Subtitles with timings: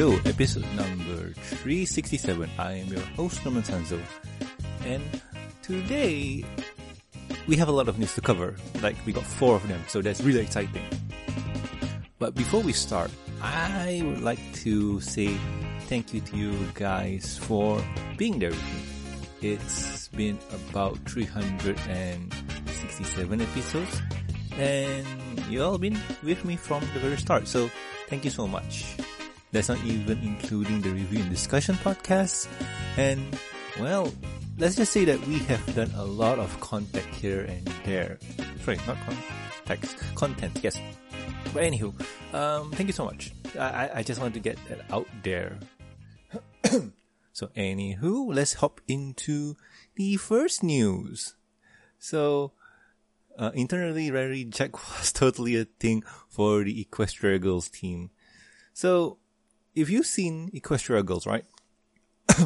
[0.00, 1.28] Show, episode number
[1.60, 2.48] 367.
[2.58, 4.00] I am your host, Norman Sanzo.
[4.86, 5.02] And
[5.60, 6.42] today,
[7.46, 8.56] we have a lot of news to cover.
[8.80, 10.82] Like, we got four of them, so that's really exciting.
[12.18, 13.10] But before we start,
[13.42, 15.36] I would like to say
[15.80, 17.84] thank you to you guys for
[18.16, 18.80] being there with me.
[19.52, 20.38] It's been
[20.70, 24.00] about 367 episodes,
[24.56, 25.06] and
[25.50, 27.70] you all been with me from the very start, so
[28.08, 28.96] thank you so much.
[29.52, 32.46] That's not even including the review and discussion podcasts.
[32.96, 33.20] And,
[33.80, 34.12] well,
[34.58, 38.18] let's just say that we have done a lot of content here and there.
[38.64, 40.80] Sorry, not context, content, yes.
[41.52, 41.94] But anywho,
[42.32, 43.32] um, thank you so much.
[43.58, 45.58] I, I just want to get that out there.
[47.32, 49.56] so anywho, let's hop into
[49.96, 51.34] the first news.
[51.98, 52.52] So,
[53.36, 58.10] uh, internally, Rary Jack was totally a thing for the Equestria Girls team.
[58.72, 59.18] So,
[59.74, 61.44] if you've seen Equestria Girls, right?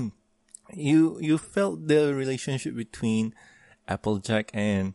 [0.72, 3.34] you you felt the relationship between
[3.89, 4.94] Applejack and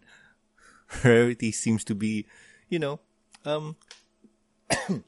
[1.03, 2.25] Rarity seems to be,
[2.67, 2.99] you know,
[3.45, 3.75] um,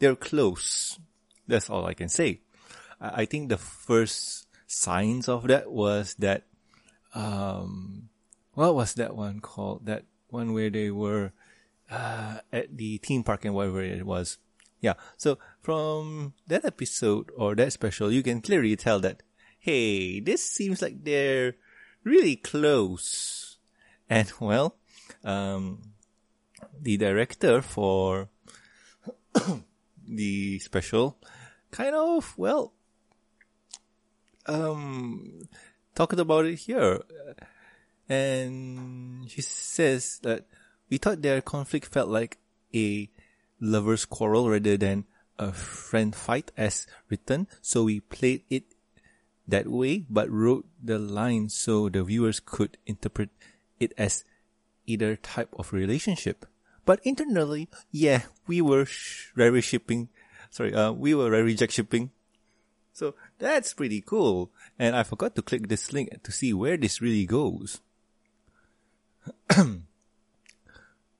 [0.00, 0.98] they're close.
[1.46, 2.40] That's all I can say.
[3.00, 6.44] I, I think the first signs of that was that,
[7.14, 8.08] um,
[8.54, 9.86] what was that one called?
[9.86, 11.32] That one where they were
[11.90, 14.38] uh, at the theme park and whatever it was.
[14.80, 14.94] Yeah.
[15.16, 15.38] So
[15.68, 19.22] from that episode or that special, you can clearly tell that,
[19.58, 21.56] hey, this seems like they're
[22.04, 23.58] really close.
[24.08, 24.76] And well,
[25.22, 25.92] um,
[26.80, 28.30] the director for
[30.08, 31.18] the special
[31.70, 32.72] kind of, well,
[34.46, 35.50] um,
[35.94, 37.02] talked about it here.
[38.08, 40.46] And she says that
[40.88, 42.38] we thought their conflict felt like
[42.74, 43.10] a
[43.60, 45.04] lover's quarrel rather than
[45.38, 47.46] a friend fight as written.
[47.62, 48.64] So we played it
[49.46, 53.30] that way, but wrote the line so the viewers could interpret
[53.80, 54.24] it as
[54.86, 56.46] either type of relationship.
[56.84, 60.08] But internally, yeah, we were sh- very shipping.
[60.50, 62.10] Sorry, uh, we were very Rary Jack shipping.
[62.92, 64.50] So that's pretty cool.
[64.78, 67.80] And I forgot to click this link to see where this really goes.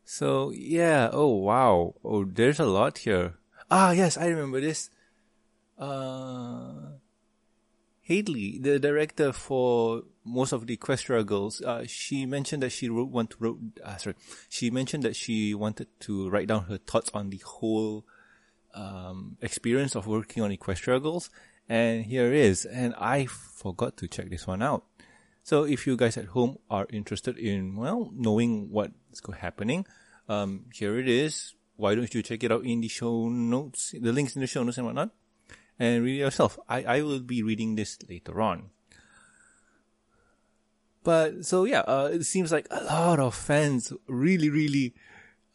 [0.05, 1.95] so yeah, oh wow.
[2.03, 3.35] Oh, there's a lot here.
[3.71, 4.91] Ah, yes, I remember this.
[5.79, 6.99] Uh,
[8.03, 13.11] Hadley, the director for most of the Equestria Girls, uh, she mentioned that she wrote,
[13.11, 14.17] want to wrote, uh, sorry,
[14.49, 18.07] she mentioned that she wanted to write down her thoughts on the whole,
[18.75, 21.29] um, experience of working on Equestria Girls.
[21.69, 22.65] And here it is.
[22.65, 24.85] And I forgot to check this one out.
[25.43, 29.87] So if you guys at home are interested in, well, knowing what's happening,
[30.29, 31.55] um, here it is.
[31.79, 34.65] Why don't you check it out in the show notes, the links in the show
[34.65, 35.11] notes and whatnot,
[35.79, 36.59] and read it yourself.
[36.69, 38.71] I, I will be reading this later on.
[41.05, 44.93] But so yeah, uh, it seems like a lot of fans really, really,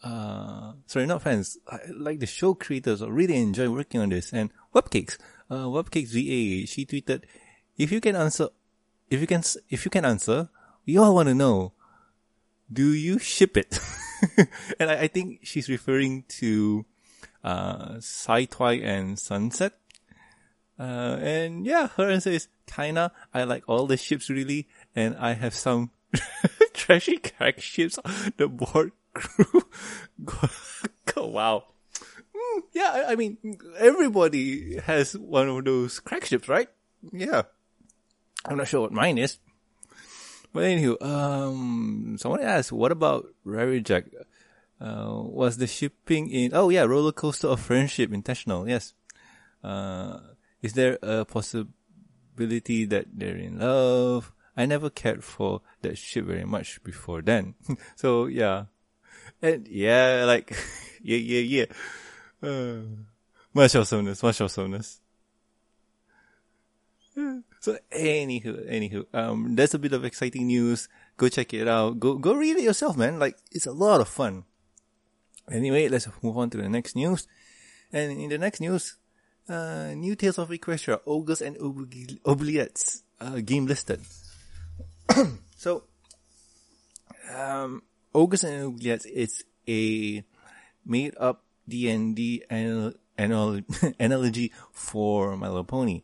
[0.02, 1.58] uh, sorry, not fans,
[1.92, 4.32] like the show creators really enjoy working on this.
[4.32, 5.18] And Webcakes,
[5.50, 7.24] uh, Webcakes VA, she tweeted,
[7.78, 8.48] if you can answer,
[9.10, 10.48] if you can, if you can answer,
[10.86, 11.74] we all want to know,
[12.74, 13.80] do you ship it?
[14.80, 16.86] and I, I, think she's referring to,
[17.44, 19.74] uh, Twi and Sunset.
[20.80, 23.12] Uh, and yeah, her answer is kinda.
[23.34, 25.92] I like all the ships really, and I have some
[26.74, 29.64] trashy crack ships on the board crew.
[31.18, 31.66] wow.
[32.36, 33.38] Mm, yeah, I, I mean,
[33.78, 36.68] everybody has one of those crack ships, right?
[37.12, 37.44] Yeah.
[38.46, 39.38] I'm not sure what mine is.
[40.54, 44.06] But anywho, um, someone asked, what about Rary Jack?
[44.80, 48.68] Uh, was the shipping in, oh yeah, roller coaster of friendship intentional?
[48.70, 48.94] Yes.
[49.64, 50.20] Uh,
[50.62, 54.32] is there a possibility that they're in love?
[54.56, 57.56] I never cared for that ship very much before then.
[57.96, 58.66] so yeah.
[59.42, 60.56] And yeah, like,
[61.02, 61.66] yeah, yeah, yeah.
[62.48, 62.82] Uh,
[63.54, 65.00] much awesomeness, much awesomeness.
[67.64, 70.90] So anywho, anywho, um, there's a bit of exciting news.
[71.16, 71.98] Go check it out.
[71.98, 73.20] Go, go read it yourself, man.
[73.20, 74.44] Like, it's a lot of fun.
[75.50, 77.26] Anyway, let's move on to the next news.
[77.94, 78.98] And in the next news,
[79.48, 84.02] uh, new Tales of Equestria, Ogres and Oubliettes, uh, game listed.
[85.56, 85.86] so,
[87.34, 87.82] um,
[88.14, 90.22] Ogres and Oubliettes is a
[90.86, 93.62] made up D&D anal- anal-
[94.02, 96.04] analogy for My Little Pony.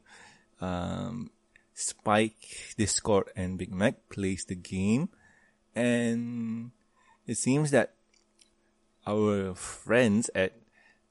[0.61, 1.31] Um,
[1.79, 5.09] Spike, Discord, and Big Mac plays the game,
[5.75, 6.71] and
[7.25, 7.93] it seems that
[9.07, 10.53] our friends at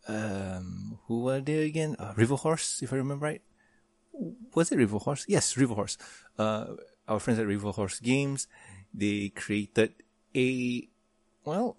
[0.09, 1.97] um, who were they again?
[1.99, 3.43] Uh, River Horse, if I remember right.
[4.55, 5.25] Was it River Horse?
[5.29, 5.99] Yes, River Horse.
[6.39, 6.75] Uh,
[7.07, 8.49] our friends at River Horse Games,
[8.93, 9.93] they created
[10.35, 10.89] a,
[11.45, 11.77] well,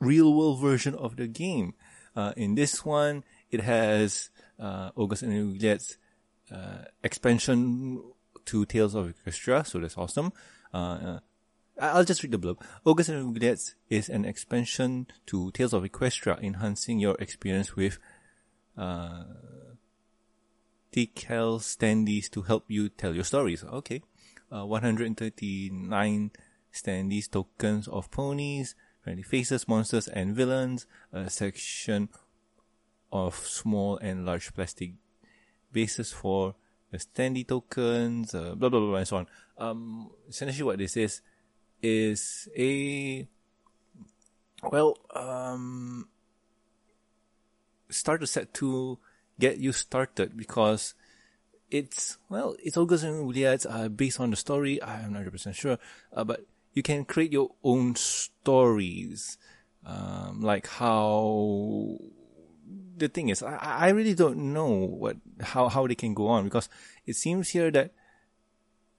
[0.00, 1.74] real world version of the game.
[2.16, 5.96] Uh, in this one, it has, uh, Ogres and Oubliettes,
[6.52, 8.02] uh, expansion
[8.44, 10.32] to Tales of Equestria, so that's awesome.
[10.72, 11.18] Uh, uh
[11.80, 12.60] I'll just read the blurb.
[12.84, 17.98] Ogres and Oubliettes is an expansion to Tales of Equestria, enhancing your experience with
[18.76, 19.24] uh,
[20.92, 23.64] decal standees to help you tell your stories.
[23.64, 24.02] Okay.
[24.52, 26.30] Uh, 139
[26.72, 32.10] standees tokens of ponies, friendly faces, monsters, and villains, a section
[33.10, 34.92] of small and large plastic
[35.72, 36.54] bases for
[36.90, 39.26] the standee tokens, uh, blah, blah, blah, and so on.
[39.58, 41.20] Um, essentially what this is,
[41.82, 43.26] is a
[44.70, 46.06] well um
[47.90, 48.98] starter set to
[49.38, 50.94] get you started because
[51.70, 55.78] it's well it's Ogres and Oubliettes uh, based on the story I'm not 100% sure
[56.12, 59.36] uh, but you can create your own stories
[59.84, 61.98] um, like how
[63.02, 66.44] the thing is I, I really don't know what how how they can go on
[66.44, 66.68] because
[67.04, 67.92] it seems here that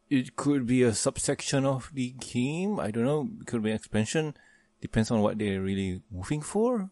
[0.09, 2.79] it could be a subsection of the game.
[2.79, 3.29] I don't know.
[3.41, 4.35] It could be an expansion.
[4.81, 6.91] Depends on what they're really moving for.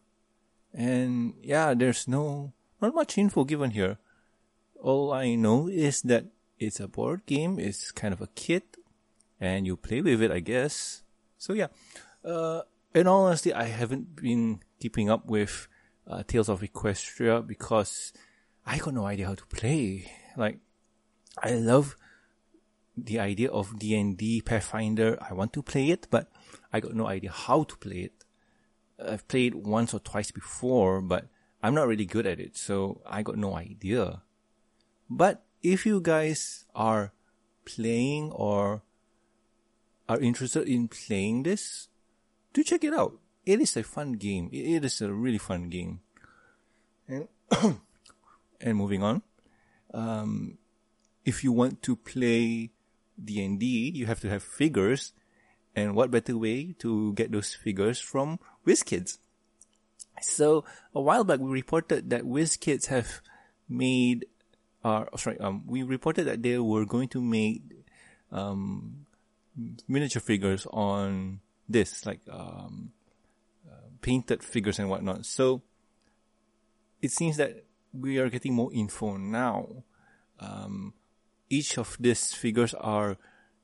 [0.74, 3.98] And yeah, there's no, not much info given here.
[4.82, 6.26] All I know is that
[6.58, 7.60] it's a board game.
[7.60, 8.78] It's kind of a kit
[9.40, 11.04] and you play with it, I guess.
[11.38, 11.68] So yeah,
[12.26, 12.62] uh,
[12.96, 15.68] in all honesty, I haven't been keeping up with
[16.12, 18.14] uh, Tales of Equestria because
[18.66, 20.12] I got no idea how to play.
[20.36, 20.60] Like,
[21.42, 21.96] I love
[22.98, 25.18] the idea of D&D Pathfinder.
[25.22, 26.30] I want to play it, but
[26.74, 28.26] I got no idea how to play it.
[29.04, 31.28] I've played once or twice before, but
[31.64, 34.22] I'm not really good at it, so I got no idea.
[35.10, 37.14] But if you guys are
[37.66, 38.84] playing or
[40.10, 41.88] are interested in playing this,
[42.54, 43.18] do check it out.
[43.46, 44.50] It is a fun game.
[44.52, 46.02] It is a really fun game.
[47.08, 47.28] And,
[48.62, 49.24] and moving on,
[49.94, 50.58] um,
[51.26, 52.70] if you want to play
[53.24, 55.14] D&D, you have to have figures.
[55.76, 59.18] And what better way to get those figures from WizKids?
[60.22, 63.22] So a while back, we reported that WizKids have
[63.68, 64.26] made,
[64.84, 67.64] uh, sorry, um, we reported that they were going to make,
[68.32, 69.06] um,
[69.88, 72.92] miniature figures on this, like, um,
[74.02, 75.26] painted figures and whatnot.
[75.26, 75.62] So
[77.02, 79.84] it seems that we are getting more info now.
[80.40, 80.94] Um,
[81.50, 83.18] each of these figures are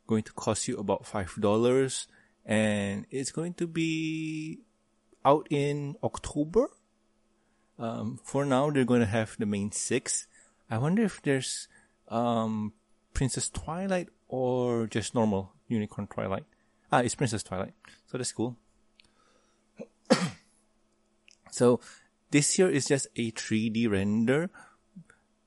[0.05, 2.07] going to cost you about five dollars
[2.45, 4.61] and it's going to be
[5.25, 6.69] out in October.
[7.77, 10.27] Um, for now, they're going to have the main six.
[10.69, 11.67] I wonder if there's
[12.07, 12.73] um,
[13.13, 16.45] Princess Twilight or just normal Unicorn Twilight.
[16.91, 17.73] Ah, it's Princess Twilight,
[18.05, 18.55] so that's cool.
[21.51, 21.79] so
[22.31, 24.49] this here is just a 3D render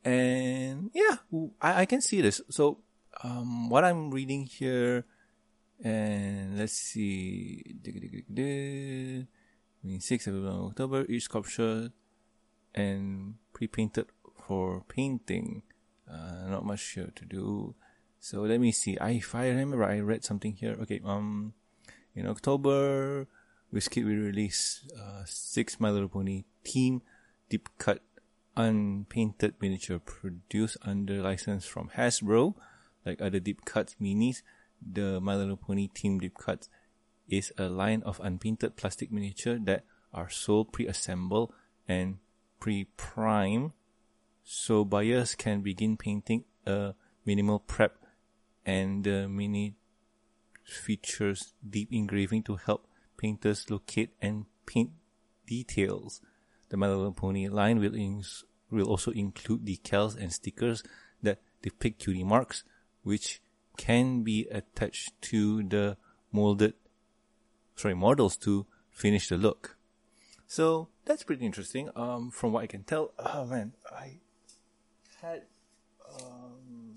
[0.05, 1.17] and yeah,
[1.61, 2.41] I, I can see this.
[2.49, 2.79] So,
[3.23, 5.05] um, what I'm reading here,
[5.83, 7.63] and let's see,
[9.83, 11.91] mean, 6th of October, each sculpture
[12.75, 14.07] and pre-painted
[14.47, 15.63] for painting.
[16.11, 17.75] Uh, not much here to do.
[18.19, 18.99] So let me see.
[18.99, 20.77] I, if I remember, I read something here.
[20.83, 21.55] Okay, um,
[22.15, 23.27] in October,
[23.73, 27.03] WizKid will release uh, six My Little Pony team
[27.49, 28.01] deep cut
[28.57, 32.55] unpainted miniature produced under license from Hasbro,
[33.07, 34.43] like other deep cuts minis.
[34.81, 36.69] The My Little Pony Team Deep Cuts
[37.29, 41.53] is a line of unpainted plastic miniature that are sold pre-assembled
[41.87, 42.19] and
[42.59, 43.73] pre-prime,
[44.43, 47.99] so buyers can begin painting a minimal prep,
[48.67, 49.75] and the mini
[50.65, 52.87] features deep engraving to help
[53.21, 54.91] painters locate and paint
[55.47, 56.23] details.
[56.71, 60.83] The My Little Pony line will, ins- will also include decals and stickers
[61.23, 62.65] that depict cutie marks,
[63.03, 63.43] which
[63.77, 65.99] can be attached to the
[66.33, 66.75] molded,
[67.77, 69.77] sorry, models to finish the look.
[70.47, 71.91] So that's pretty interesting.
[71.95, 74.19] Um, from what I can tell, oh man, I
[75.21, 75.43] had,
[76.21, 76.97] um,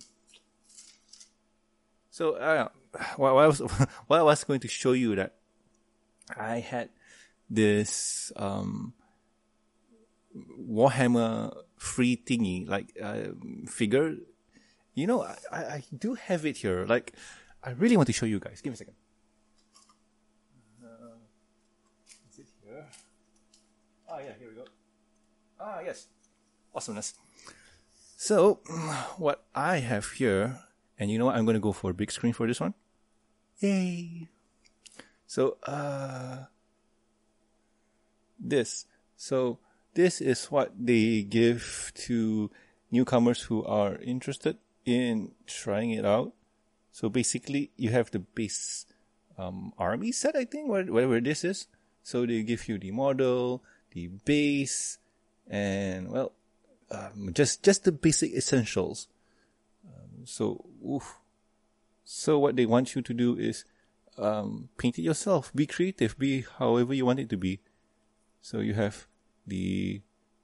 [2.09, 2.69] so uh,
[3.17, 3.59] while I was
[4.07, 5.35] while I was going to show you that
[6.37, 6.89] I had
[7.49, 8.93] this um
[10.35, 13.35] Warhammer free thingy, like uh,
[13.67, 14.15] figure.
[14.95, 16.85] You know, I, I do have it here.
[16.85, 17.13] Like,
[17.63, 18.61] I really want to show you guys.
[18.61, 18.95] Give me a second.
[20.83, 21.17] Uh,
[22.31, 22.85] is it here?
[24.09, 24.65] Oh yeah, here we go.
[25.59, 26.07] Ah, yes.
[26.73, 27.13] Awesomeness.
[28.17, 28.61] So,
[29.17, 30.59] what I have here,
[30.97, 31.35] and you know what?
[31.35, 32.73] I'm going to go for a big screen for this one.
[33.59, 34.29] Yay!
[35.33, 36.45] So, uh,
[38.37, 38.85] this.
[39.17, 39.57] So,
[39.95, 42.51] this is what they give to
[42.91, 46.33] newcomers who are interested in trying it out.
[46.91, 48.85] So basically, you have the base
[49.35, 51.65] um, army set, I think, whatever this is.
[52.03, 54.99] So they give you the model, the base,
[55.49, 56.33] and well,
[56.91, 59.07] um, just just the basic essentials.
[59.83, 61.17] Um, so, oof.
[62.03, 63.65] so what they want you to do is
[64.17, 65.51] um, paint it yourself.
[65.53, 66.17] Be creative.
[66.17, 67.59] Be however you want it to be.
[68.41, 69.07] So you have
[69.47, 70.01] the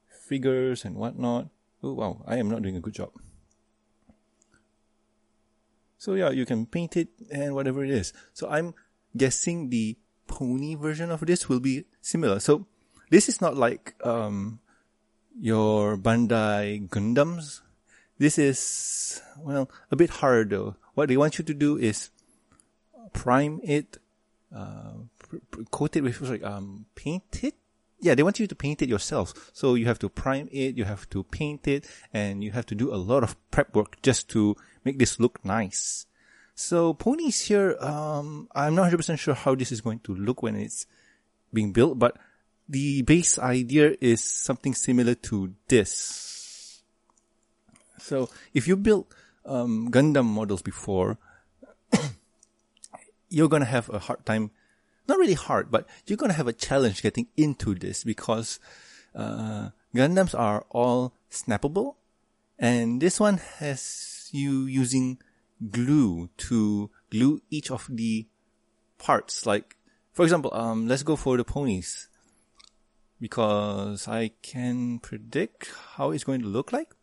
[0.08, 1.50] figures and whatnot.
[1.84, 3.12] Oh wow, I am not doing a good job.
[5.98, 8.14] So yeah, you can paint it and whatever it is.
[8.34, 8.74] So I'm
[9.16, 9.98] guessing the
[10.28, 12.40] pony version of this will be similar.
[12.40, 12.68] So
[13.10, 14.60] this is not like um,
[15.36, 17.62] your Bandai Gundams.
[18.18, 20.76] This is well a bit harder.
[20.94, 22.12] What they want you to do is
[23.10, 23.98] prime it,
[24.56, 24.94] uh,
[25.72, 27.56] coat it with like um, paint it.
[28.02, 29.52] Yeah, they want you to paint it yourself.
[29.54, 32.76] So you have to prime it, you have to paint it, and you have to
[32.76, 36.06] do a lot of prep work just to make this look nice.
[36.56, 40.56] So ponies here, um, I'm not 100% sure how this is going to look when
[40.56, 40.86] it's
[41.54, 42.18] being built, but
[42.68, 46.82] the base idea is something similar to this.
[47.98, 49.08] So if you built
[49.46, 51.18] um, Gundam models before,
[53.30, 54.52] you're gonna have a hard time.
[55.08, 58.60] Not really hard, but you're gonna have a challenge getting into this because
[59.16, 61.96] uh, Gundams are all snappable,
[62.58, 65.18] and this one has you using
[65.72, 68.28] glue to glue each of the
[68.98, 69.46] parts.
[69.46, 69.78] Like,
[70.14, 72.08] for example, um, let's go for the ponies
[73.20, 76.94] because I can predict how it's going to look like.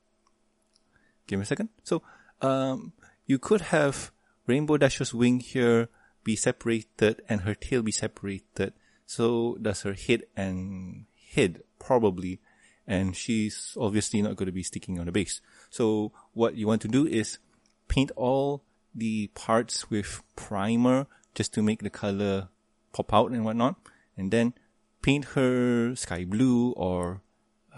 [1.26, 1.71] Give me a second.
[1.83, 2.02] So,
[2.40, 2.92] um,
[3.26, 4.12] you could have
[4.47, 5.88] Rainbow Dash's wing here
[6.26, 8.75] be separated and her tail be separated.
[9.06, 12.40] So does her head and head probably.
[12.87, 15.40] And she's obviously not going to be sticking on the base.
[15.71, 17.38] So what you want to do is
[17.87, 18.64] paint all
[18.95, 22.49] the parts with primer just to make the color
[22.92, 23.76] pop out and whatnot.
[24.16, 24.54] And then
[25.02, 27.23] paint her sky blue or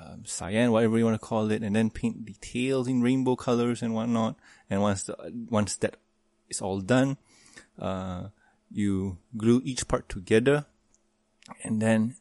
[0.01, 3.37] um, cyan, whatever you want to call it, and then paint the tails in rainbow
[3.37, 4.37] colors and whatnot.
[4.71, 5.17] And once the,
[5.51, 5.97] once that
[6.49, 7.19] is all done,
[7.79, 8.29] uh,
[8.71, 10.67] you glue each part together,
[11.63, 12.17] and then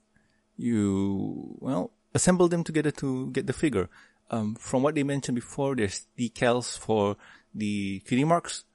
[0.58, 3.90] you well assemble them together to get the figure.
[4.30, 7.16] Um, from what they mentioned before, there's decals for
[7.54, 8.66] the cutie marks.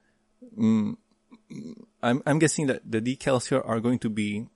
[0.56, 0.96] Mm,
[2.02, 4.46] I'm I'm guessing that the decals here are going to be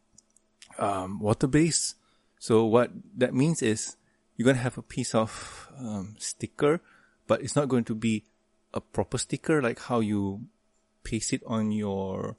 [0.78, 1.96] um, water based.
[2.38, 3.96] So what that means is
[4.37, 6.80] you're gonna have a piece of um, sticker,
[7.26, 8.25] but it's not going to be
[8.73, 10.42] a proper sticker like how you
[11.02, 12.37] paste it on your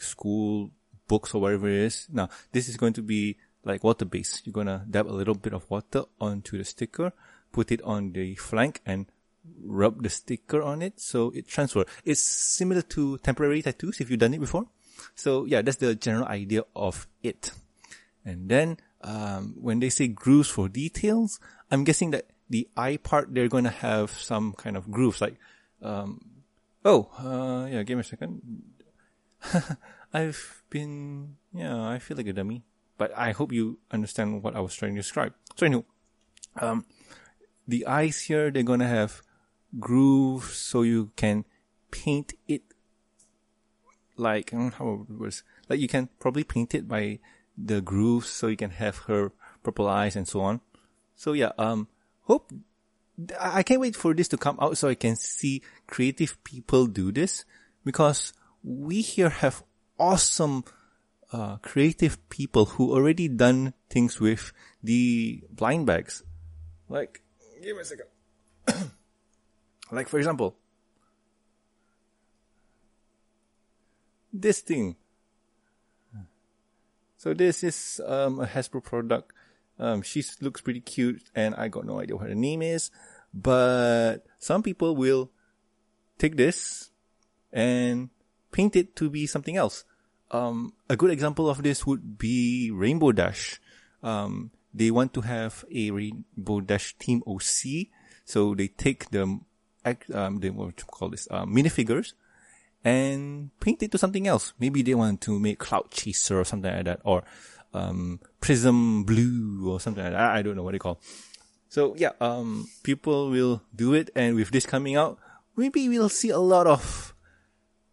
[0.00, 0.70] school
[1.08, 2.08] books or whatever it is.
[2.12, 4.46] Now this is going to be like water based.
[4.46, 7.12] You're gonna dab a little bit of water onto the sticker,
[7.52, 9.06] put it on the flank, and
[9.62, 11.84] rub the sticker on it so it transfer.
[12.04, 14.66] It's similar to temporary tattoos if you've done it before.
[15.14, 17.52] So yeah, that's the general idea of it.
[18.24, 21.40] And then um, when they say grooves for details,
[21.70, 25.36] I'm guessing that the eye part they're going to have some kind of grooves like
[25.82, 26.20] um,
[26.84, 28.42] oh uh, yeah give me a second
[30.12, 32.62] I've been yeah I feel like a dummy
[32.98, 35.84] but I hope you understand what I was trying to describe so anyway
[36.60, 36.84] um,
[37.66, 39.22] the eyes here they're going to have
[39.78, 41.44] grooves so you can
[41.90, 42.62] paint it
[44.16, 47.20] like I don't know how it was like you can probably paint it by
[47.56, 49.32] the grooves so you can have her
[49.62, 50.60] purple eyes and so on.
[51.16, 51.88] So yeah, um,
[52.22, 52.52] hope
[53.38, 57.12] I can't wait for this to come out so I can see creative people do
[57.12, 57.44] this
[57.84, 59.62] because we here have
[59.98, 60.64] awesome
[61.32, 64.52] uh, creative people who already done things with
[64.82, 66.22] the blind bags.
[66.88, 67.22] Like,
[67.62, 68.06] give me a second.
[69.92, 70.56] like for example,
[74.32, 74.96] this thing.
[77.16, 79.32] So this is um, a Hasbro product.
[79.78, 82.90] Um, she looks pretty cute, and I got no idea what her name is.
[83.32, 85.30] But some people will
[86.18, 86.90] take this
[87.52, 88.10] and
[88.52, 89.84] paint it to be something else.
[90.30, 93.60] Um, a good example of this would be Rainbow Dash.
[94.02, 97.88] Um, they want to have a Rainbow Dash Team OC,
[98.24, 102.12] so they take the um, the what call this uh, minifigures
[102.84, 104.52] and paint it to something else.
[104.58, 107.24] Maybe they want to make Cloud Chaser or something like that, or
[107.74, 110.30] um, prism blue or something like that.
[110.30, 111.00] I don't know what they call.
[111.68, 115.18] So yeah, um, people will do it, and with this coming out,
[115.56, 117.14] maybe we'll see a lot of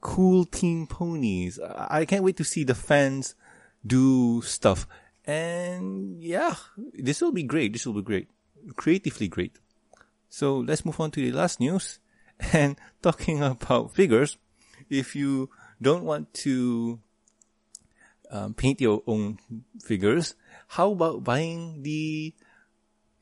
[0.02, 1.60] cool team ponies.
[1.60, 3.36] I can't wait to see the fans
[3.86, 4.88] do stuff.
[5.26, 6.56] And yeah,
[6.94, 7.74] this will be great.
[7.74, 8.30] This will be great.
[8.76, 9.58] Creatively great.
[10.30, 12.00] So let's move on to the last news.
[12.54, 14.38] And talking about figures,
[14.90, 15.50] if you
[15.82, 17.00] don't want to
[18.30, 19.40] um, paint your own
[19.84, 20.36] figures,
[20.68, 22.36] how about buying the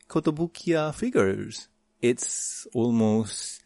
[0.10, 1.70] Kotobukiya figures?
[2.01, 3.63] It's almost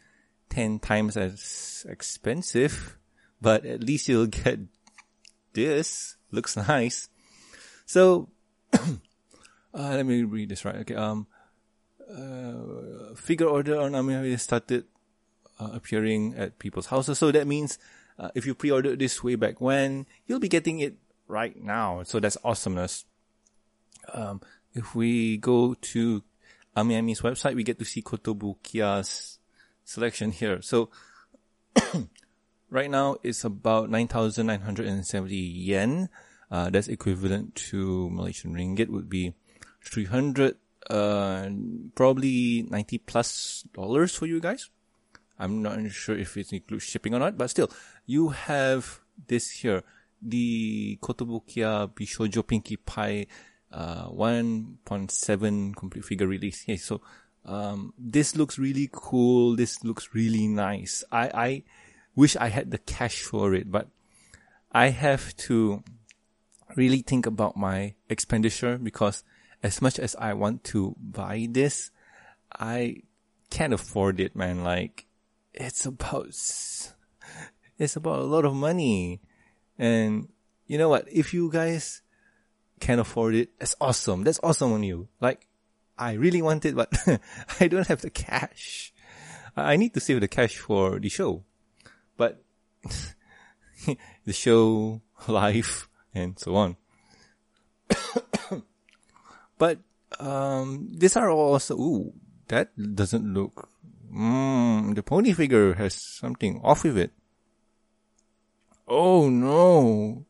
[0.50, 2.96] 10 times as expensive,
[3.40, 4.60] but at least you'll get
[5.52, 6.16] this.
[6.30, 7.08] Looks nice.
[7.86, 8.28] So,
[8.72, 8.78] uh,
[9.72, 10.76] let me read this right.
[10.76, 10.94] Okay.
[10.94, 11.26] Um,
[12.10, 14.84] uh, figure order on Amiami started
[15.58, 17.18] uh, appearing at people's houses.
[17.18, 17.78] So that means
[18.18, 20.96] uh, if you pre-ordered this way back when, you'll be getting it
[21.28, 22.02] right now.
[22.02, 23.04] So that's awesomeness.
[24.12, 24.40] Um,
[24.74, 26.22] if we go to
[26.76, 29.38] Amiami's website, we get to see Kotobukiya's
[29.84, 30.62] selection here.
[30.62, 30.90] So
[32.70, 36.08] right now it's about 9,970 yen.
[36.50, 39.34] Uh, that's equivalent to Malaysian ringgit would be
[39.84, 40.56] 300,
[40.88, 41.48] uh,
[41.94, 44.70] probably 90 plus dollars for you guys.
[45.38, 47.70] I'm not sure if it includes shipping or not, but still,
[48.04, 49.82] you have this here,
[50.20, 53.26] the Kotobukiya Bishojo Pinkie Pie,
[53.72, 56.64] uh, 1.7 complete figure release.
[56.64, 57.00] Okay, so
[57.46, 59.56] um, this looks really cool.
[59.56, 61.04] This looks really nice.
[61.10, 61.62] I, I
[62.20, 63.88] wish I had the cash for it, but
[64.70, 65.82] I have to
[66.76, 69.24] really think about my expenditure because
[69.62, 71.90] as much as I want to buy this,
[72.52, 73.02] I
[73.48, 74.62] can't afford it, man.
[74.62, 75.06] Like,
[75.54, 76.28] it's about,
[77.78, 79.20] it's about a lot of money.
[79.78, 80.28] And
[80.66, 81.08] you know what?
[81.10, 82.02] If you guys
[82.80, 84.24] can afford it, that's awesome.
[84.24, 85.08] That's awesome on you.
[85.22, 85.46] Like,
[85.96, 86.92] I really want it, but
[87.60, 88.92] I don't have the cash.
[89.56, 91.44] I need to save the cash for the show.
[92.20, 92.36] But
[94.28, 96.76] the show, life, and so on.
[99.56, 99.80] but
[100.20, 102.12] um, these are also ooh,
[102.52, 103.72] that doesn't look.
[104.12, 107.16] Mm, the pony figure has something off with it.
[108.84, 110.26] Oh no!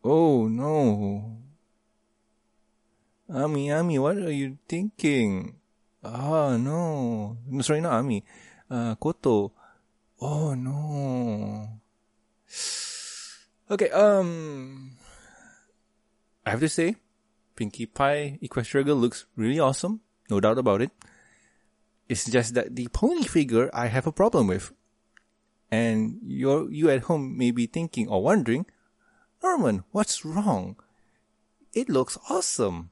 [0.00, 1.36] Oh no!
[3.28, 5.60] Ami, Ami, what are you thinking?
[6.00, 7.36] Ah, no.
[7.44, 8.24] no sorry, not Ami.
[8.70, 9.52] Uh, Koto.
[10.20, 11.68] Oh, no.
[13.70, 14.96] Okay, um,
[16.44, 16.96] I have to say,
[17.54, 20.00] Pinkie Pie Equestria Girl looks really awesome.
[20.30, 20.90] No doubt about it.
[22.08, 24.72] It's just that the pony figure I have a problem with.
[25.70, 28.64] And you're, you at home may be thinking or wondering,
[29.42, 30.76] Norman, what's wrong?
[31.74, 32.90] It looks awesome.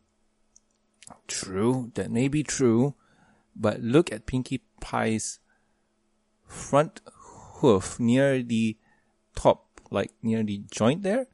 [1.27, 2.95] True, that may be true,
[3.55, 5.39] but look at Pinkie Pie's
[6.47, 7.01] front
[7.61, 8.77] hoof near the
[9.35, 11.27] top, like near the joint there.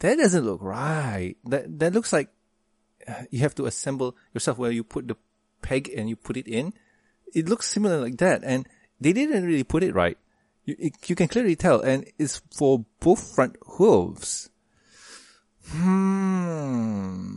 [0.00, 1.36] That doesn't look right.
[1.44, 2.28] That that looks like
[3.06, 5.16] uh, you have to assemble yourself where you put the
[5.60, 6.72] peg and you put it in.
[7.34, 8.68] It looks similar like that, and
[9.00, 10.18] they didn't really put it right.
[10.64, 14.50] You, it, you can clearly tell, and it's for both front hooves.
[15.68, 17.32] Hmm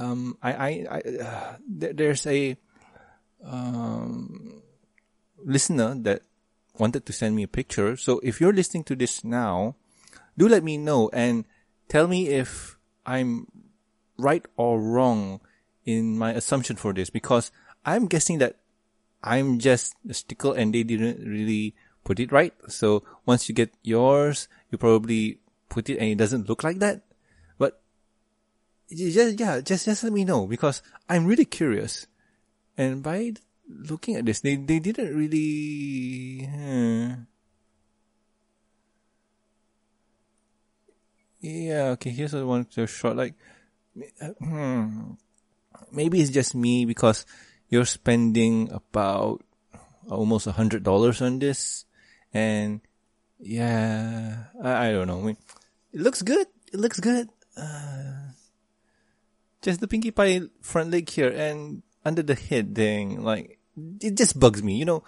[0.00, 2.56] um, I, I, I uh, there's a
[3.44, 4.62] um,
[5.44, 6.22] listener that
[6.78, 7.96] wanted to send me a picture.
[7.96, 9.76] So if you're listening to this now,
[10.36, 11.44] do let me know and
[11.88, 13.46] tell me if I'm
[14.16, 15.40] right or wrong
[15.84, 17.50] in my assumption for this because
[17.84, 18.56] I'm guessing that
[19.22, 21.74] I'm just a stickle and they didn't really
[22.04, 22.54] put it right.
[22.68, 27.02] So once you get yours, you probably put it and it doesn't look like that
[27.58, 27.80] But
[28.90, 32.06] just yeah, just just let me know because I'm really curious.
[32.76, 33.34] And by
[33.70, 36.46] looking at this, they they didn't really.
[36.50, 37.30] Hmm.
[41.40, 42.10] Yeah, okay.
[42.10, 43.16] Here's the one to short.
[43.16, 43.34] Like,
[44.42, 45.16] hmm,
[45.90, 47.24] maybe it's just me because
[47.68, 49.42] you're spending about
[50.08, 51.86] almost a hundred dollars on this,
[52.34, 52.80] and
[53.38, 55.20] yeah, I, I don't know.
[55.20, 55.38] I mean,
[55.92, 56.46] it looks good.
[56.72, 57.28] It looks good.
[57.56, 58.36] Uh,
[59.62, 63.59] just the Pinkie Pie front leg here and under the head thing, like,
[64.00, 65.04] it just bugs me, you know.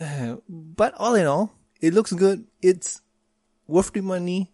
[0.48, 2.46] But all in all, it looks good.
[2.60, 3.00] It's
[3.66, 4.52] worth the money.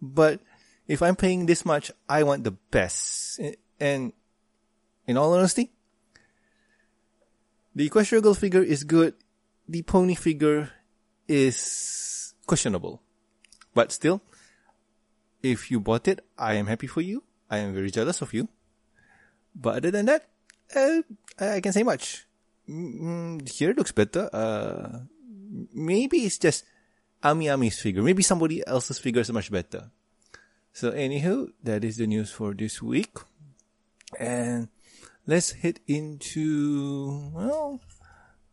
[0.00, 0.40] But
[0.86, 3.40] if I'm paying this much, I want the best.
[3.78, 4.12] And
[5.06, 5.70] in all honesty,
[7.74, 9.14] the Equestria Girl figure is good.
[9.68, 10.70] The pony figure
[11.28, 13.00] is questionable.
[13.74, 14.20] But still,
[15.42, 17.22] if you bought it, I am happy for you.
[17.48, 18.48] I am very jealous of you.
[19.54, 20.28] But other than that,
[20.74, 21.02] uh,
[21.38, 22.26] I can say much.
[22.72, 24.30] Mm, here looks better.
[24.32, 25.00] Uh,
[25.74, 26.64] maybe it's just
[27.22, 28.02] Ami Ami's figure.
[28.02, 29.90] Maybe somebody else's figure is much better.
[30.72, 33.12] So anywho, that is the news for this week.
[34.18, 34.68] And
[35.26, 37.80] let's head into, well,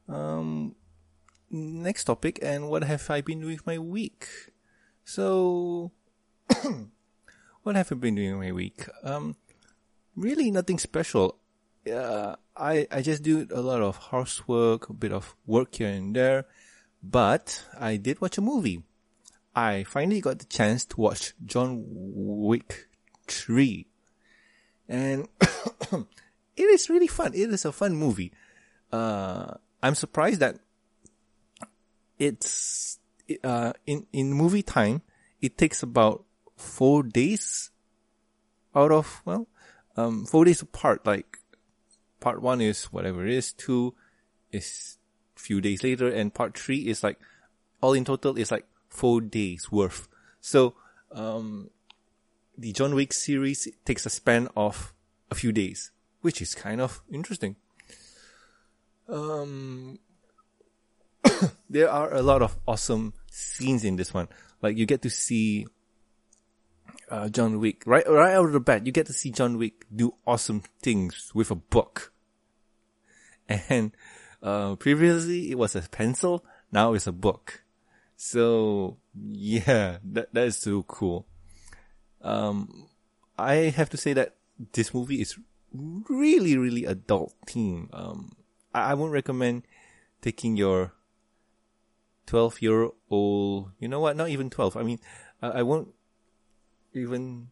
[0.10, 0.75] um,
[1.49, 4.27] next topic and what have I been doing with my week?
[5.05, 5.91] So,
[7.63, 8.86] what have I been doing my week?
[9.03, 9.36] Um,
[10.15, 11.38] really nothing special.
[11.91, 16.45] I, I just do a lot of housework, a bit of work here and there,
[17.02, 18.84] but I did watch a movie.
[19.56, 22.88] I finally got the chance to watch John Wick
[23.28, 23.88] 3.
[24.88, 25.28] And
[26.56, 27.34] it is really fun.
[27.34, 28.32] It is a fun movie.
[28.91, 30.60] Uh, I'm surprised that
[32.17, 32.99] it's,
[33.43, 35.02] uh, in, in movie time,
[35.41, 36.25] it takes about
[36.58, 37.71] four days
[38.75, 39.47] out of, well,
[39.95, 41.06] um, four days apart.
[41.06, 41.38] Like,
[42.19, 43.93] part one is whatever it is, two
[44.51, 44.97] is
[45.36, 47.19] few days later, and part three is like,
[47.82, 50.08] all in total is like four days worth.
[50.41, 50.75] So,
[51.12, 51.69] um,
[52.58, 54.93] the John Wick series takes a span of
[55.32, 57.55] a few days, which is kind of interesting.
[59.08, 59.99] Um,
[61.69, 64.27] there are a lot of awesome scenes in this one.
[64.62, 65.67] Like you get to see
[67.10, 68.86] uh, John Wick right right out of the bat.
[68.86, 72.13] You get to see John Wick do awesome things with a book.
[73.67, 73.91] And
[74.43, 76.45] uh, previously it was a pencil.
[76.72, 77.63] Now it's a book.
[78.15, 81.26] So yeah, that that is so cool.
[82.22, 82.89] Um,
[83.38, 84.36] I have to say that
[84.74, 85.36] this movie is
[85.74, 87.89] really really adult theme.
[87.91, 88.34] Um,
[88.74, 89.63] I, I won't recommend
[90.22, 90.93] taking your
[92.30, 94.15] 12 year old, you know what?
[94.15, 94.78] Not even 12.
[94.78, 95.00] I mean,
[95.41, 95.89] I, I won't
[97.00, 97.50] even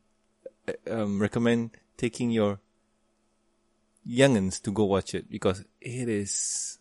[0.67, 2.59] uh, um, recommend taking your
[4.07, 6.79] youngins to go watch it because it is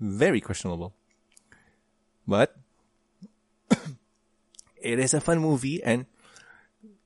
[0.00, 0.94] very questionable.
[2.26, 2.56] But
[4.76, 6.06] it is a fun movie and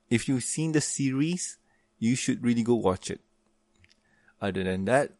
[0.08, 1.58] if you've seen the series,
[1.98, 3.20] you should really go watch it.
[4.40, 5.12] Other than that,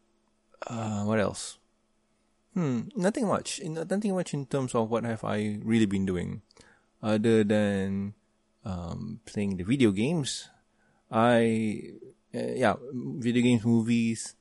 [0.67, 1.57] uh, what else?
[2.53, 3.61] Hmm, nothing much.
[3.63, 6.41] Nothing much in terms of what have I really been doing,
[7.01, 8.13] other than
[8.65, 10.49] um, playing the video games.
[11.11, 11.81] I,
[12.33, 12.75] uh, yeah,
[13.17, 14.35] video games, movies.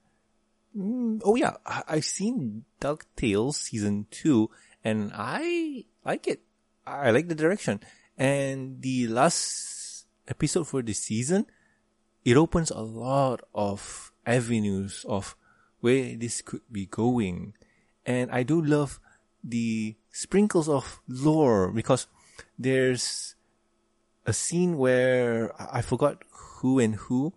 [0.77, 4.51] Mm, oh yeah, I- I've seen DuckTales season two,
[4.85, 6.43] and I like it.
[6.87, 7.81] I like the direction,
[8.17, 11.47] and the last episode for the season,
[12.25, 15.35] it opens a lot of avenues of
[15.81, 17.55] where this could be going
[18.05, 19.01] and I do love
[19.43, 22.07] the sprinkles of lore because
[22.59, 23.35] there's
[24.31, 26.23] a scene where I forgot
[26.63, 27.35] who and who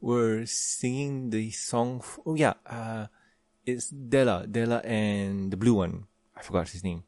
[0.00, 2.00] were singing the song.
[2.24, 3.12] oh yeah, uh,
[3.68, 6.08] it's Della, Della and the blue one.
[6.34, 7.04] I forgot his name.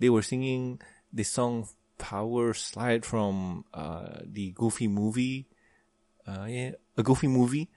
[0.00, 0.80] They were singing
[1.12, 5.52] the song Power Slide from, uh, the Goofy movie.
[6.26, 7.68] Uh, yeah, a Goofy movie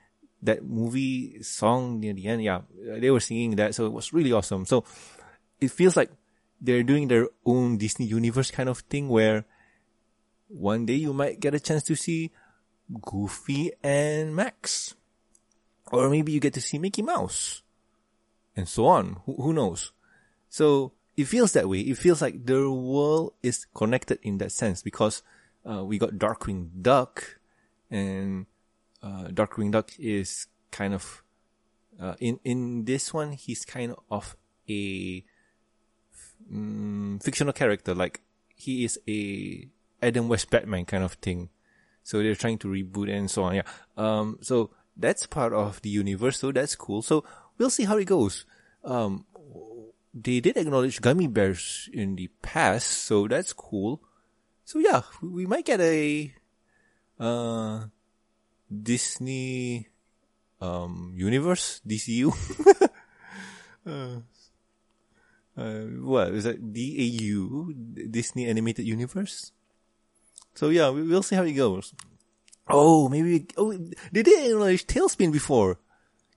[0.45, 2.61] that movie song near the end, yeah,
[3.01, 4.63] they were singing that, so it was really awesome.
[4.65, 4.85] So
[5.59, 6.11] it feels like
[6.61, 9.45] they're doing their own Disney universe kind of thing where
[10.47, 12.31] one day you might get a chance to see
[13.01, 14.95] Goofy and Max.
[15.91, 17.61] Or maybe you get to see Mickey Mouse.
[18.55, 19.17] And so on.
[19.25, 19.91] Who, who knows?
[20.49, 21.81] So it feels that way.
[21.81, 25.23] It feels like the world is connected in that sense because
[25.69, 27.39] uh, we got Darkwing Duck
[27.89, 28.45] and
[29.01, 31.23] uh, Darkwing Duck is kind of
[32.01, 34.35] uh, in in this one he's kind of
[34.69, 35.23] a
[36.51, 38.21] mm, fictional character like
[38.55, 39.69] he is a
[40.05, 41.49] Adam West Batman kind of thing
[42.03, 45.89] so they're trying to reboot and so on yeah um so that's part of the
[45.89, 47.23] universe so that's cool so
[47.57, 48.45] we'll see how it goes
[48.83, 49.25] um
[50.13, 54.01] they did acknowledge Gummi Bears in the past so that's cool
[54.63, 56.33] so yeah we might get a
[57.19, 57.85] uh
[58.69, 59.87] Disney
[60.61, 62.33] um, universe, DCU.
[63.85, 64.19] uh,
[65.57, 66.59] uh, what is that?
[66.73, 67.71] DAU,
[68.09, 69.51] Disney Animated Universe.
[70.55, 71.93] So yeah, we, will see how it goes.
[72.67, 73.45] Oh, maybe.
[73.57, 73.73] Oh,
[74.11, 75.79] they did acknowledge TaleSpin before.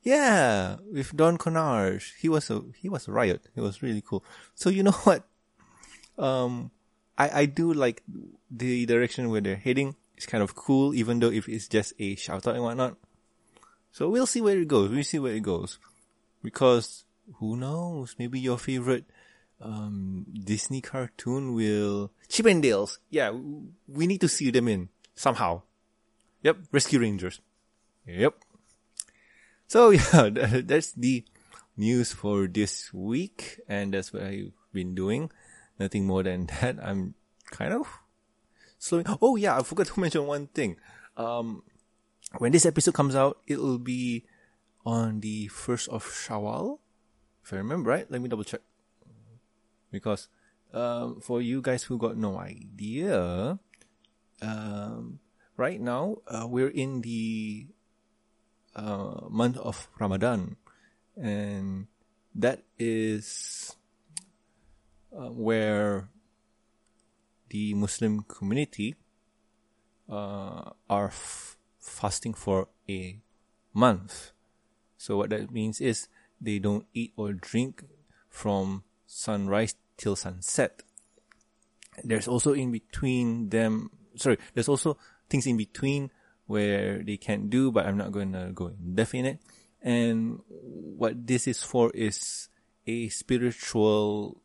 [0.03, 2.13] Yeah, with Don Karnage.
[2.21, 3.49] He was a he was a riot.
[3.57, 4.25] It was really cool.
[4.55, 5.25] So you know what?
[6.19, 6.71] Um,
[7.17, 8.03] I I do like
[8.51, 12.17] the direction where they're heading it's kind of cool, even though if it's just a
[12.17, 12.97] shout out and whatnot.
[13.93, 14.91] So we'll see where it goes.
[14.91, 15.79] We'll see where it goes.
[16.43, 17.05] Because
[17.37, 18.17] who knows?
[18.19, 19.05] Maybe your favorite
[19.61, 22.99] um, Disney cartoon will Chip 'n Dales.
[23.11, 23.33] Yeah,
[23.89, 24.89] we need to see them in.
[25.15, 25.63] somehow.
[26.43, 27.41] Yep, Rescue Rangers.
[28.07, 28.35] Yep.
[29.67, 30.31] So yeah,
[30.63, 31.25] that's the
[31.77, 35.31] news for this week, and that's what I've been doing.
[35.79, 36.79] Nothing more than that.
[36.83, 37.15] I'm
[37.51, 37.87] kind of
[38.79, 39.07] slowing.
[39.21, 40.77] Oh yeah, I forgot to mention one thing.
[41.17, 41.63] Um,
[42.39, 44.25] when this episode comes out, it'll be
[44.87, 46.79] on the first of Shawwal,
[47.45, 48.09] if I remember right.
[48.11, 48.61] Let me double check
[49.91, 50.29] because
[50.73, 53.59] um, for you guys who got no idea,
[54.43, 55.21] um,
[55.57, 57.67] right now uh, we're in the
[58.77, 60.57] uh, month of Ramadan,
[61.17, 61.87] and
[62.35, 63.77] that is
[65.17, 66.09] uh, where
[67.51, 68.95] the Muslim community
[70.09, 73.21] uh, are f- fasting for a
[73.73, 74.33] month.
[74.97, 76.09] So what that means is
[76.41, 77.85] they don't eat or drink
[78.29, 80.85] from sunrise till sunset.
[82.05, 84.97] There's also in between them, sorry, there's also
[85.29, 86.13] things in between
[86.47, 89.41] where they can't do, but I'm not going to go in depth in it.
[89.83, 92.49] And what this is for is
[92.87, 94.41] a spiritual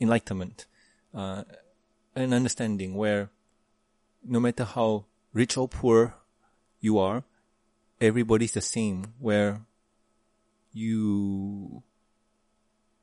[0.00, 0.66] enlightenment,
[1.14, 1.44] uh,
[2.14, 3.30] an understanding where
[4.24, 6.14] no matter how rich or poor
[6.80, 7.24] you are,
[8.00, 9.14] everybody's the same.
[9.18, 9.62] Where
[10.72, 11.82] you,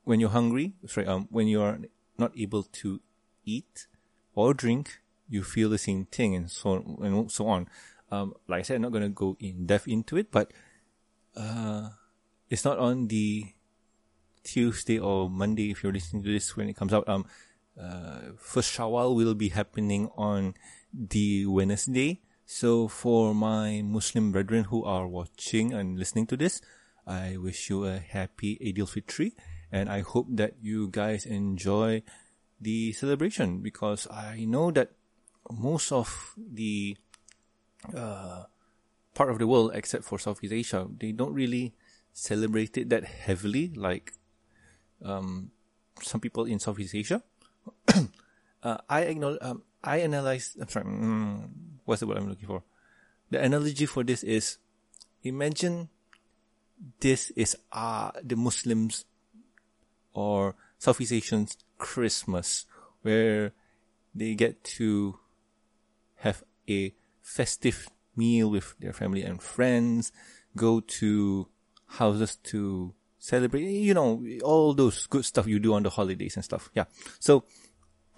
[0.04, 1.80] when you're hungry, sorry, um, when you are
[2.18, 3.02] not able to
[3.46, 3.88] eat
[4.34, 7.68] or drink, you feel the same thing, and so on, and so on.
[8.12, 10.52] Um, like I said, I'm not gonna go in depth into it, but
[11.36, 11.90] uh,
[12.50, 13.54] it's not on the
[14.44, 17.08] Tuesday or Monday if you're listening to this when it comes out.
[17.08, 17.26] Um,
[17.80, 20.56] uh, first Shawwal will be happening on
[20.94, 22.22] the Wednesday.
[22.46, 26.62] So for my Muslim brethren who are watching and listening to this,
[27.06, 29.32] I wish you a happy Eid al-Fitr
[29.72, 32.04] and I hope that you guys enjoy
[32.60, 34.92] the celebration because I know that
[35.52, 36.98] most of the
[37.96, 38.44] uh,
[39.14, 41.74] part of the world except for Southeast Asia, they don't really
[42.14, 44.14] celebrate it that heavily like
[45.04, 45.52] um,
[46.02, 47.24] some people in Southeast Asia.
[48.64, 51.50] uh, I acknowledge, um, I analyze, I'm sorry, mm,
[51.86, 52.64] what's the word I'm looking for?
[53.30, 54.58] The analogy for this is,
[55.24, 55.90] imagine
[57.00, 59.06] this is uh, the Muslims
[60.14, 62.66] or Southeast Asians Christmas,
[63.02, 63.54] where
[64.14, 65.20] they get to
[66.18, 70.12] have a festive meal with their family and friends,
[70.56, 71.48] go to
[71.86, 76.46] houses to celebrate, you know, all those good stuff you do on the holidays and
[76.46, 76.70] stuff.
[76.74, 76.86] Yeah.
[77.20, 77.44] So,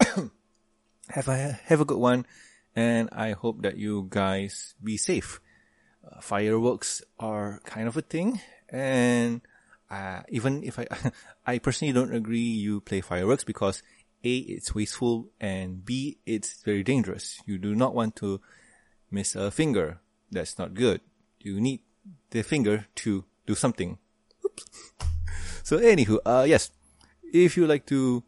[0.00, 2.26] have a, have a good one.
[2.74, 5.40] And I hope that you guys be safe.
[6.04, 8.40] Uh, fireworks are kind of a thing.
[8.70, 9.42] And,
[9.92, 10.86] uh, even if I,
[11.46, 13.82] I personally don't agree you play fireworks because
[14.24, 17.40] A, it's wasteful and B, it's very dangerous.
[17.44, 18.40] You do not want to
[19.10, 20.00] miss a finger.
[20.30, 21.02] That's not good.
[21.40, 21.80] You need
[22.30, 23.98] the finger to do something.
[24.44, 24.64] Oops.
[25.62, 26.70] so anywho, uh, yes,
[27.22, 28.24] if you like to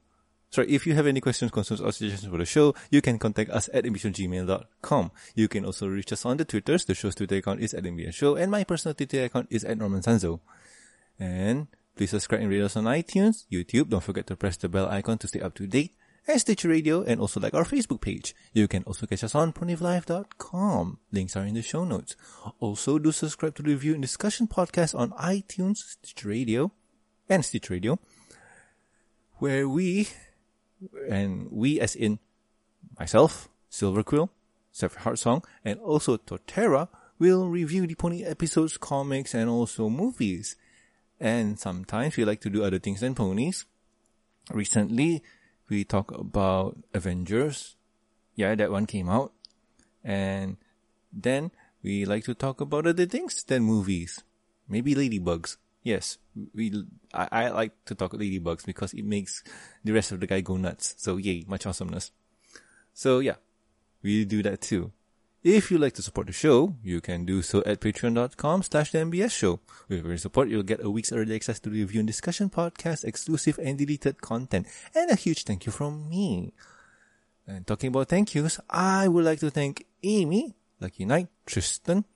[0.54, 3.50] Sorry, if you have any questions, concerns, or suggestions for the show, you can contact
[3.50, 5.10] us at ambitiongmail.com.
[5.34, 6.84] You can also reach us on the Twitters.
[6.84, 7.82] The show's Twitter account is at
[8.14, 10.38] Show, and my personal Twitter account is at Norman Sanzo.
[11.18, 13.88] And please subscribe and rate us on iTunes, YouTube.
[13.88, 15.94] Don't forget to press the bell icon to stay up to date.
[16.26, 18.34] And Stitcher Radio, and also like our Facebook page.
[18.54, 20.98] You can also catch us on ponyvillelive.com.
[21.12, 22.16] Links are in the show notes.
[22.60, 26.72] Also, do subscribe to the Review and Discussion podcast on iTunes, Stitcher Radio,
[27.28, 27.98] and Stitch Radio,
[29.34, 30.08] where we
[31.10, 32.18] and we as in
[32.98, 34.30] myself, Silver Quill,
[34.72, 40.56] Separate Heart Song, and also Torterra will review the pony episodes, comics, and also movies.
[41.24, 43.64] And sometimes we like to do other things than ponies.
[44.52, 45.24] Recently,
[45.70, 47.76] we talk about Avengers.
[48.36, 49.32] Yeah, that one came out.
[50.04, 50.58] And
[51.10, 51.50] then
[51.82, 54.20] we like to talk about other things than movies.
[54.68, 55.56] Maybe ladybugs.
[55.82, 56.18] Yes,
[56.52, 56.84] we.
[57.14, 59.42] I, I like to talk ladybugs because it makes
[59.82, 60.94] the rest of the guy go nuts.
[60.98, 62.12] So yay, much awesomeness.
[62.92, 63.40] So yeah,
[64.02, 64.92] we do that too.
[65.44, 68.98] If you'd like to support the show, you can do so at patreon.com slash the
[69.00, 69.60] MBS show.
[69.90, 73.04] With your support, you'll get a week's early access to the review and discussion podcast,
[73.04, 76.54] exclusive and deleted content, and a huge thank you from me.
[77.46, 82.06] And talking about thank yous, I would like to thank Amy, Lucky Knight, Tristan,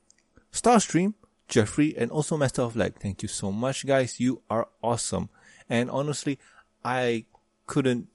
[0.51, 1.13] Starstream,
[1.47, 2.95] Jeffrey, and also Master of Leg.
[2.99, 4.19] Thank you so much, guys.
[4.19, 5.29] You are awesome.
[5.69, 6.39] And honestly,
[6.83, 7.25] I
[7.67, 8.07] couldn't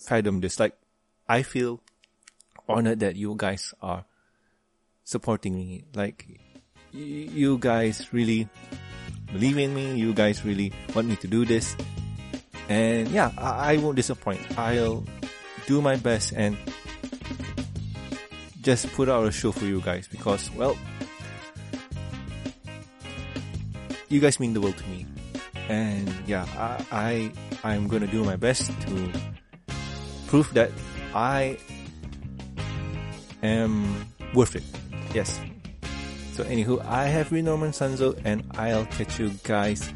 [0.00, 0.60] fathom this.
[0.60, 0.76] Like,
[1.28, 1.80] I feel
[2.68, 4.04] honored that you guys are
[5.04, 5.84] supporting me.
[5.94, 6.26] Like,
[6.92, 8.48] you guys really
[9.32, 9.96] believe in me.
[9.96, 11.76] You guys really want me to do this.
[12.68, 14.40] And yeah, I, I won't disappoint.
[14.58, 15.04] I'll
[15.66, 16.56] do my best and
[18.62, 20.76] just put out a show for you guys because, well,
[24.08, 25.06] you guys mean the world to me.
[25.68, 27.32] And yeah, I,
[27.64, 29.12] I I'm gonna do my best to
[30.26, 30.70] prove that
[31.14, 31.58] I
[33.46, 34.64] am worth it.
[35.14, 35.40] Yes.
[36.32, 39.92] So anywho, I have been Norman Sanzo and I'll catch you guys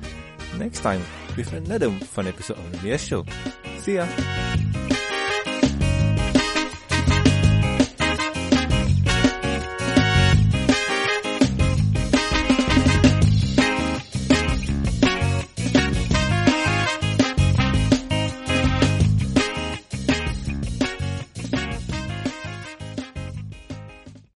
[0.57, 1.03] next time
[1.37, 3.25] with another fun episode of the Show.
[3.81, 4.07] See ya!